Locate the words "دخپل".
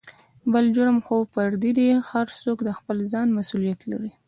2.71-2.97